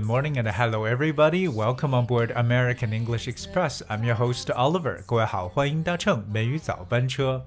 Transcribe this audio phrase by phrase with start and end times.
[0.00, 1.48] Good morning and hello everybody.
[1.48, 3.82] Welcome on board American English Express.
[3.88, 5.02] I'm your host Oliver.
[5.06, 7.44] 各位好，欢迎搭乘美语早班车。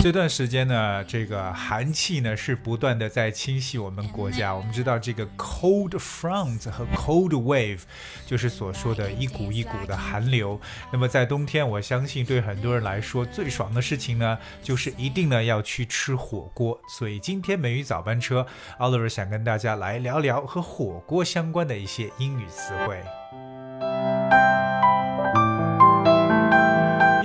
[0.00, 4.54] 这段时间呢，这个寒气呢是不断的在侵袭我们国家。
[4.54, 7.80] 我们知道这个 cold front 和 cold wave
[8.24, 10.58] 就是所说的一股一股的寒流。
[10.90, 16.78] 那么在冬天，我相信对很多人来说最爽的事情呢，就是一定呢要去吃火锅。
[16.98, 18.46] 所以今天美语早班车
[18.78, 23.02] ，Oliver 想跟大家来聊聊和火锅相关的一些英语词汇。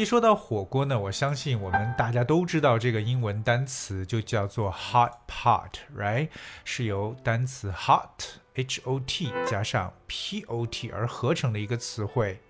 [0.04, 6.28] 一说到火锅呢，我相信我们大家都知道这个英文单词就叫做 hot pot，right？
[6.66, 8.10] 是由单词 hot
[8.54, 12.42] h o t 加上 p o t 而合成的一个词汇。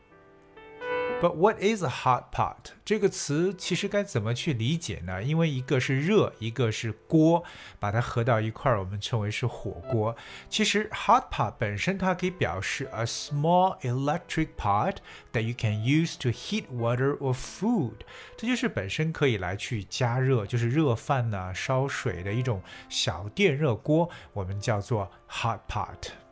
[1.22, 2.74] But what is a hot pot？
[2.84, 5.24] 这个词其实该怎么去理解呢？
[5.24, 7.46] 因为一个是热，一个是锅，
[7.80, 10.14] 把它合到一块儿，我们称为是火锅。
[10.50, 14.98] 其实 hot pot 本身它可以表示 a small electric pot
[15.32, 18.00] that you can use to heat water or food。
[18.36, 26.23] 这就是本身可以来去加热，就是热饭呐、烧水的一种小电热锅，我们叫做 hot pot。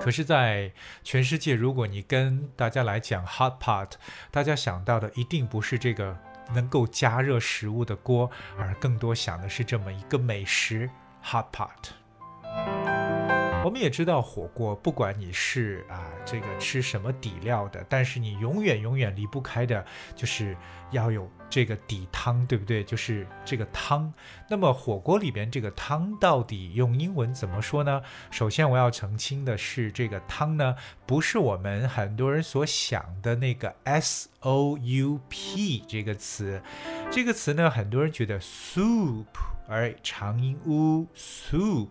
[0.00, 3.90] 可是，在全世界，如果你跟大家来讲 hot pot，
[4.30, 6.16] 大家想到的一定不是这个
[6.54, 10.88] 能够加热食物的锅，而更多想的是这么一个美食
[11.22, 11.90] hot pot。
[13.68, 19.84] 我们也知道火锅，不管你是啊这个吃什么底料的，但是你永远永远离不开的
[20.16, 20.56] 就是
[20.90, 22.82] 要有这个底汤，对不对？
[22.82, 24.10] 就是这个汤。
[24.48, 28.00] 那么火锅里边这个汤到底用英文怎么说呢？
[28.30, 30.74] 首先我要澄清的是，这个汤呢
[31.04, 36.62] 不是我们很多人所想的那个 s o u p 这个词。
[37.10, 39.26] 这个词呢，很多人觉得 soup，
[39.68, 41.88] 而长音 u soup。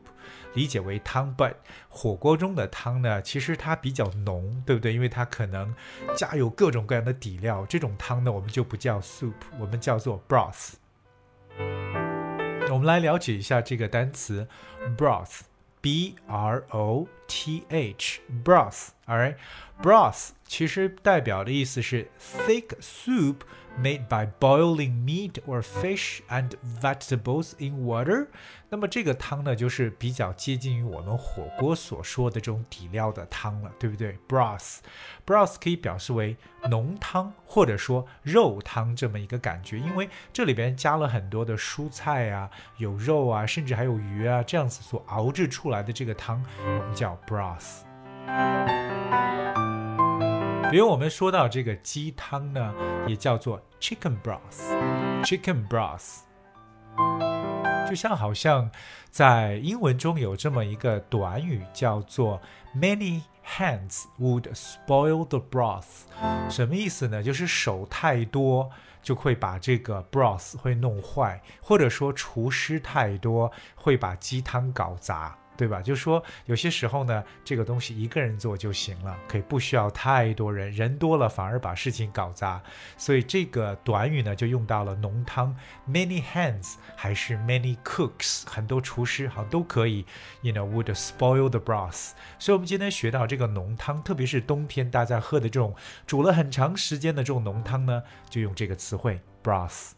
[0.54, 1.54] 理解为汤，but
[1.90, 4.94] 火锅中的汤呢，其实它比较浓，对不对？
[4.94, 5.74] 因为它可能
[6.16, 10.74] 加有各种各样的底料，这种汤呢，我们就不叫 soup，我们叫做 broth。
[12.70, 14.48] 我们来了解一下这个单词
[14.98, 19.34] broth，b r o t h，broth，all
[19.80, 23.38] right，broth 其实代表的意思是 thick soup。
[23.82, 26.52] Made by boiling meat or fish and
[26.82, 28.28] vegetables in water。
[28.70, 36.36] 那么这个汤呢，就是比较接近于我们火锅所说的这种底料的汤了，对不对？broth，broth 可以表示为
[36.70, 47.84] 浓汤或者说肉汤这么一个感觉，因为这里边加了很多的蔬菜啊，有肉啊，甚至还有鱼啊，这样子所熬制出来的这个汤，我们叫 broth。
[50.70, 52.74] 比如我们说到这个鸡汤呢，
[53.08, 56.18] 也叫做 chicken broth，chicken broth，
[57.90, 58.70] 就像好像
[59.10, 62.42] 在英文中有这么一个短语叫做
[62.76, 66.02] many hands would spoil the broth，
[66.50, 67.24] 什么意思呢？
[67.24, 68.70] 就是手太多
[69.02, 75.38] 就会把这个 broth 会弄坏，或者说厨师太多会把鸡汤搞砸。
[75.58, 75.82] 对吧？
[75.82, 82.62] 就说，有些时候呢，这个东西一个人做就行了，可以不需要太多人，人多了反而把事情搞砸。
[82.96, 85.56] 所以这个短语呢，就用到了浓汤
[85.90, 90.06] ，many hands 还是 many cooks，很多厨师好像都可以
[90.42, 92.12] ，you know would spoil the broth。
[92.38, 95.76] 所以我们今天学到这个浓汤，特别是冬天大家喝的这种
[96.06, 99.92] 煮了很长时间的这种浓汤呢，就用这个词汇 broth。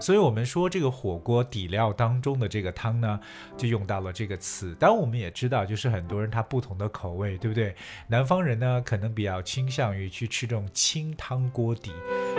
[0.00, 3.20] 所以，我们说这个火锅底料当中的这个汤呢，
[3.56, 4.74] 就用到了这个词。
[4.76, 7.76] 当然，我们也知道，就是很多人他不同的口味，对不对？
[8.08, 11.92] 南方人呢，可能比较倾向于去吃这种清汤锅底。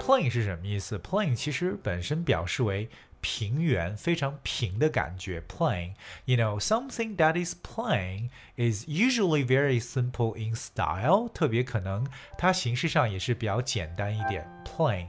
[0.00, 2.88] Plain 是什么意思？plain 其实本身表示为
[3.20, 5.40] 平原，非常平的感觉。
[5.42, 12.06] plain，you know something that is plain is usually very simple in style，特别可能
[12.38, 14.48] 它形式上也是比较简单一点。
[14.64, 15.06] plain，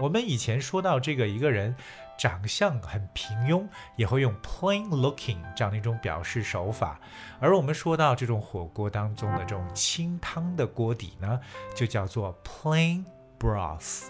[0.00, 1.74] 我们以前说到这个一个人
[2.18, 3.66] 长相很平庸，
[3.96, 7.00] 也会用 plain looking 这样的一种表示手法。
[7.40, 11.40] 而我们说到这种火锅当中的这种清汤的锅底呢，
[11.74, 13.04] 就叫做 plain。
[13.38, 14.08] Broth,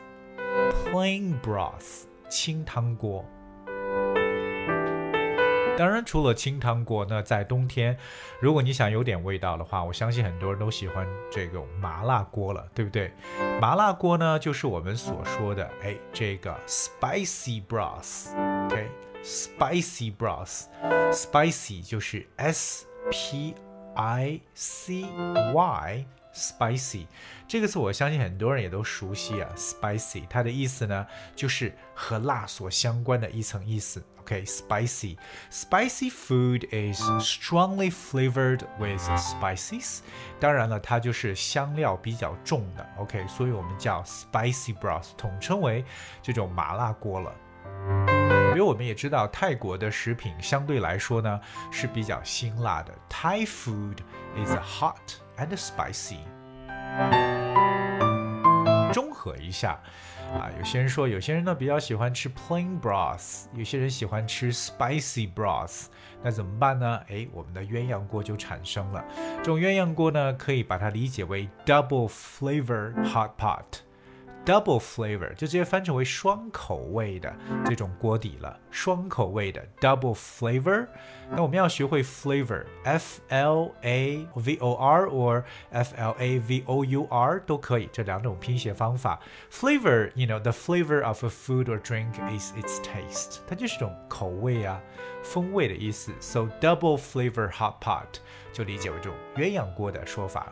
[0.86, 3.24] plain broth，清汤锅。
[5.76, 7.96] 当然，除了清汤锅呢，在冬天，
[8.40, 13.12] 如果你想有点味道的话，我相信很多人都喜欢这种麻辣锅了，对不对？
[13.60, 23.54] 麻辣锅呢，就是我们所说的，哎，这个 spicy broth，OK，spicy broth，spicy 就是 S P
[23.94, 25.04] I C
[25.54, 26.04] Y。
[26.38, 27.06] Spicy
[27.46, 29.50] 这个词，我相信很多人也都熟悉啊。
[29.56, 34.02] spicy 它的意思呢，就是和辣所相关的一层意思。
[34.20, 35.16] OK，spicy
[35.50, 40.00] spicy food is strongly flavored with spices。
[40.38, 42.86] 当然了，它就是香料比较重的。
[42.98, 45.82] OK，所以我们叫 spicy broth，统称为
[46.22, 47.34] 这种麻辣锅了。
[48.50, 51.40] 因为我们也知道泰国的食品相对来说呢
[51.70, 52.92] 是比较辛辣的。
[53.08, 53.98] Thai food
[54.36, 55.27] is hot。
[55.38, 56.18] And spicy。
[58.92, 59.78] 中和一下
[60.32, 65.86] 啊，有些人说，有些人呢比较喜欢吃 plain broth，有些人喜欢吃 spicy broth，
[66.22, 67.00] 那怎么办呢？
[67.08, 69.04] 哎，我们的鸳鸯锅就产生了。
[69.38, 73.64] 这种鸳鸯锅呢，可以把它理解为 double flavor hot pot。
[74.47, 77.33] Double flavor 就直接翻成为双口味的
[77.63, 80.85] 这种锅底了，双口味的 double flavor。
[81.31, 89.17] 那我们要学会 flavor，f l a v o r or f l a v o u r 都可以，这两种拼写方法。
[89.49, 94.81] Flavor，you know，the flavor of a food or drink is its taste，它就是种口味啊、
[95.23, 96.11] 风味的意思。
[96.19, 98.19] So double flavor hot pot
[98.51, 100.51] 就理解为这种鸳鸯锅的说法。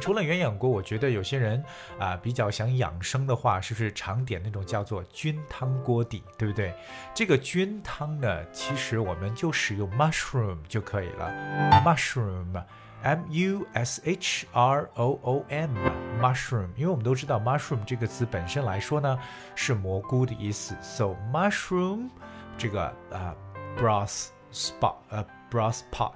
[0.00, 1.64] 除了鸳鸯锅，我觉得有些人
[1.98, 6.74] 啊比较想养生的话，是不是常点那种叫做菌汤锅底，对不对？
[7.14, 11.30] 这个菌汤呢，其实我们就使用 mushroom 就可以了
[11.84, 19.18] ，mushroom，m u s h r o o m，mushroom，因为我们都知道 mushroom 这个词本身来说呢
[19.54, 22.10] 是蘑菇的意思，so mushroom
[22.58, 23.34] 这个啊
[23.78, 26.12] broth spot，呃 broth pot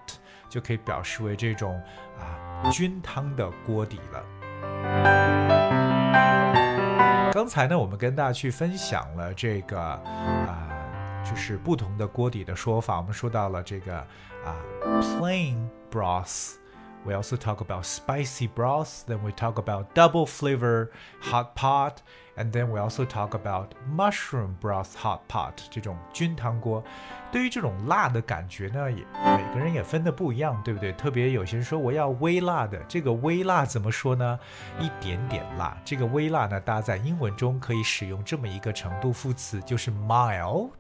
[0.50, 1.80] 就可以表示为这种
[2.18, 2.47] 啊。
[2.70, 4.24] 菌汤的锅底了。
[7.32, 10.68] 刚才呢，我们跟大家去分享了这个啊，
[11.24, 12.96] 就是不同的锅底的说法。
[12.96, 14.56] 我们说到了这个啊
[15.00, 16.54] ，plain broth。
[17.04, 19.04] We also talk about spicy broth.
[19.06, 20.90] Then we talk about double flavor
[21.20, 22.02] hot pot.
[22.36, 26.84] And then we also talk about mushroom broth hot pot 这种菌汤锅。
[27.32, 30.92] 对于这种辣的感觉呢，也每个人也分的不一样，对不对？
[30.92, 34.38] 特别有些人说我要微辣的，这个微辣怎么说呢？
[34.78, 35.76] 一点点辣。
[35.84, 40.70] 这个微辣呢，大家在英文中可以使用这么一个程度副词，就是 mild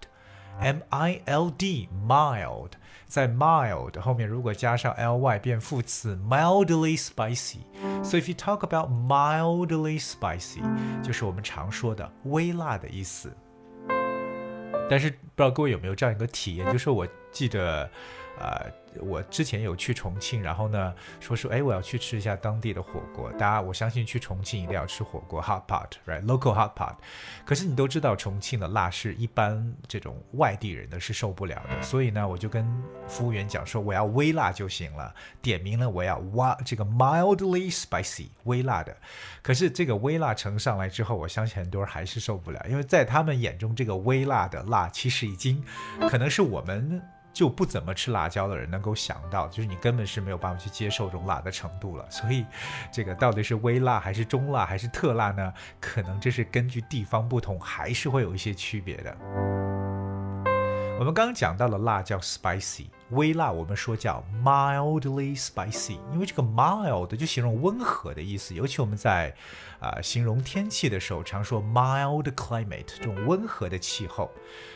[0.60, 2.72] M I L D mild，。
[3.06, 7.58] 在 mild 后面如果加上 ly 变副词 mildly spicy。
[8.02, 10.60] So if you talk about mildly spicy，
[11.02, 13.34] 就是我们常说的微辣的意思。
[14.90, 17.90] 但是不知道各位有没有这样一个体验，就是我记得。
[18.40, 18.70] 呃，
[19.00, 23.30] 我之前有去重庆，然后呢，说说哎，我要去吃一下当地的火锅。
[23.32, 26.94] 大家，我相信去重庆一定要吃火锅，hot pot，right，local hot pot。
[27.44, 31.82] 可是你都知道，重庆的辣是一般这种外地人的是受不了的。
[31.82, 32.66] 所以呢，我就跟
[33.06, 38.96] 服务员讲说，我要微辣就行了，点名了我要哇这个 mildly spicy 微辣的。
[39.42, 45.62] 可是这个微辣盛上来之后，我相信很多人还是受不了，因为在他们眼中，这个微辣的辣其实已经
[46.08, 47.02] 可能是我们。
[47.38, 52.04] 就不怎么吃辣椒的人能够想到，就是你根本是没有办法去接受这种辣的程度了。
[52.10, 52.44] 所以，
[52.90, 55.54] 这个到底是微辣还是中辣还是特辣呢？
[55.78, 59.16] 可能这是根据地方不同，还是会有一些区别的。
[60.98, 69.32] 我们刚刚讲到了辣叫 spicy，微辣我们说叫 mildly spicy，因为这个 mild 就形容温和的意思，尤其我们在
[69.78, 74.28] 啊形容天气的时候，常说 mild climate 这种温和的气候。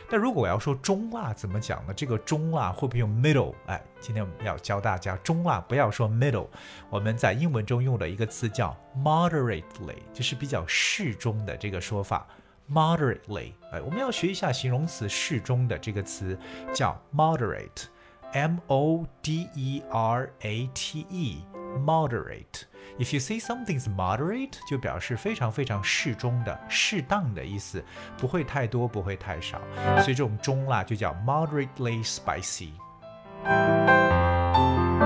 [0.09, 1.93] 那如果我要说中辣怎么讲呢？
[1.93, 3.53] 这个中辣会不会用 middle？
[3.65, 6.47] 哎，今天我们要教大家中辣不要说 middle，
[6.89, 12.25] 我们在英文中用的一个词叫 moderately，就是比较适中的这个说法。
[12.70, 16.38] moderately，哎，我们要学一下形容词适中的这个词，
[16.74, 27.82] 叫 moderate，m o d e r a t e，moderate。If you say something's moderate，就表示非常非常适中的、适当的意思，
[28.16, 29.60] 不会太多，不会太少。
[30.02, 32.70] 所以这种中辣就叫 moderately spicy。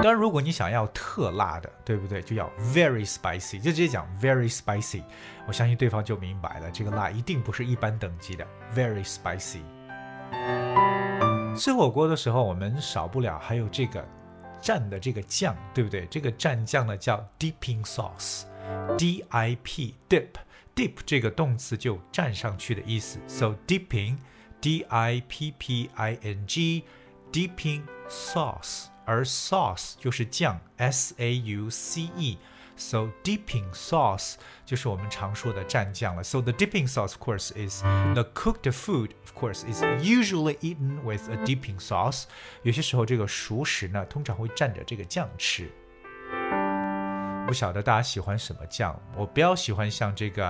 [0.03, 2.21] 当然，如果你想要特辣的，对不对？
[2.21, 5.03] 就要 very spicy，就直接讲 very spicy。
[5.47, 9.61] 我相信对方就明白了，这个辣一定不是一般等级的，very spicy。
[11.57, 14.07] 吃火锅的时候，我们少不了还有这个
[14.61, 16.05] 蘸的这个酱，对不对？
[16.05, 20.27] 这个蘸酱呢叫 dipping sauce，D I P dip
[20.75, 24.17] dip 这个动词就蘸上去的意思，so dipping。
[24.59, 34.34] D I P P I N G，dipping sauce，而 sauce 就是酱，S A U C E。So dipping sauce
[34.64, 36.24] 就是我们常说的蘸酱了。
[36.24, 37.82] So the dipping sauce, of course, is
[38.14, 39.10] the cooked food.
[39.24, 42.24] Of course, is usually eaten with a dipping sauce.
[42.62, 45.70] 有些时候这个熟食呢，通常会蘸着这个酱吃。
[47.47, 48.93] 不晓得大家喜欢什么酱？
[49.15, 50.47] 我比较喜欢像这个，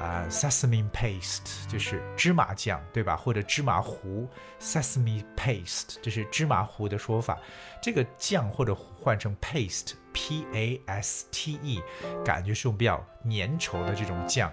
[0.00, 3.14] 啊，sesame paste，就是芝麻酱，对吧？
[3.14, 4.26] 或者芝麻糊
[4.58, 7.38] ，sesame paste，这是芝麻糊的说法。
[7.82, 11.82] 这个酱或者换成 paste，p a s t e，
[12.24, 14.50] 感觉是种比较粘稠的这种酱。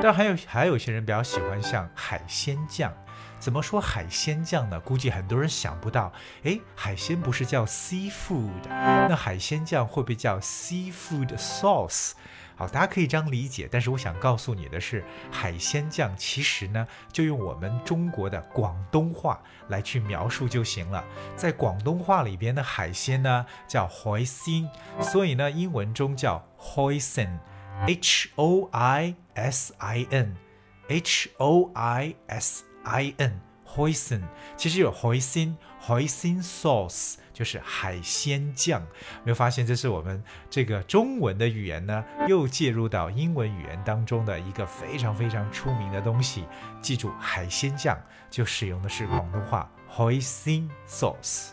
[0.00, 2.94] 但还有还有一些人比较喜欢像海鲜酱。
[3.38, 4.80] 怎么说海鲜酱呢？
[4.80, 6.12] 估计很多人想不到。
[6.44, 12.12] 哎，海鲜不是叫 seafood，那海鲜酱会不会叫 seafood sauce？
[12.56, 13.68] 好，大家可以这样理解。
[13.70, 19.38] 但是我想告诉你的是，海鲜酱其实呢，就用我们中国的广东话
[19.68, 21.04] 来去描述就行了。
[21.36, 24.68] 在广东话里边的海鲜呢叫海鲜，
[25.02, 32.64] 所以呢英文中叫 hoisin，h o i s i n，h o i s。
[32.86, 34.22] I n hoisin
[34.56, 38.80] 其实有 hoisin hoisin sauce 就是海鲜酱，
[39.22, 46.44] 没有发现这是我们这个中文的语言呢，又介入到英文语言当中的一个非常非常出名的东西。
[46.80, 47.98] 记住，海鲜酱
[48.30, 51.48] 就使用的是广东话 hoisin sauce。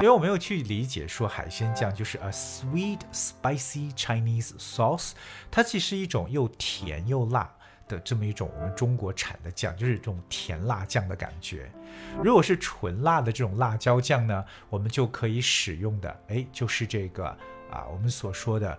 [0.00, 5.12] 为我没有去理解说海鲜酱就是 a sweet spicy Chinese sauce，
[5.50, 7.54] 它其实一种又甜又辣。
[7.88, 11.70] 的这么一种我们中国产的酱，就是这种甜辣酱的感觉。
[12.22, 17.26] 如果是纯辣的这种辣椒酱呢，我们就可以使用的，哎，就是这个
[17.70, 18.78] 啊，我们所说的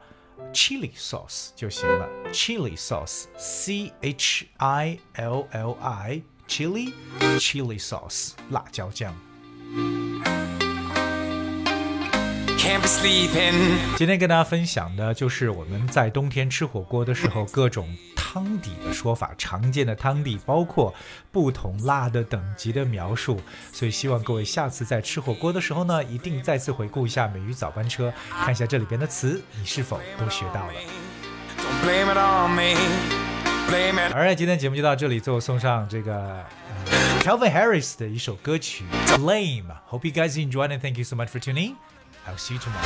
[0.51, 2.09] chili sauce 就行了。
[2.31, 6.93] chili sauce，c h i l l i，chili
[7.39, 9.15] chili sauce，辣椒酱。
[13.95, 17.95] 今天跟大家分享的就是我们在冬天吃火锅的时候各种
[18.35, 20.93] 汤底的说法，常见的汤底包括
[21.31, 23.39] 不同辣的等级的描述。
[23.71, 30.73] 所以希望各位下次在吃火锅的时候呢，一定再次回顾一下美语早班车，看一下这里边的词，你是否都学到了。
[34.11, 36.43] Alright，今天节目就到这里，最后送上这个
[37.21, 38.83] Calvin Harris 的一首歌曲
[39.17, 39.63] 《Blame》。
[39.89, 41.75] Hope you guys enjoyed and thank you so much for tuning.
[42.27, 42.83] I'll see you tomorrow.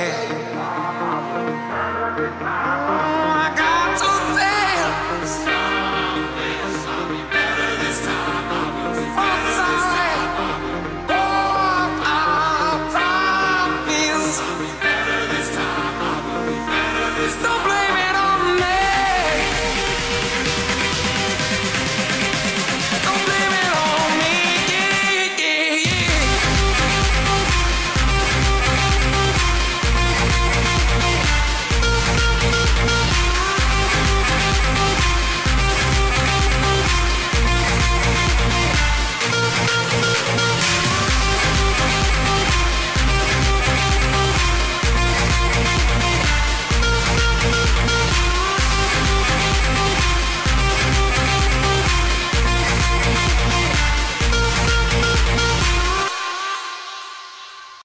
[0.00, 0.30] Yeah.